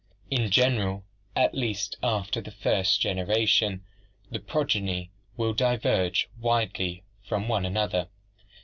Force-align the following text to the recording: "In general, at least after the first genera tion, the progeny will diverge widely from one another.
"In 0.31 0.49
general, 0.49 1.05
at 1.35 1.53
least 1.53 1.95
after 2.01 2.41
the 2.41 2.49
first 2.49 2.99
genera 3.01 3.45
tion, 3.45 3.83
the 4.31 4.39
progeny 4.39 5.11
will 5.37 5.53
diverge 5.53 6.27
widely 6.39 7.03
from 7.21 7.47
one 7.47 7.67
another. 7.67 8.07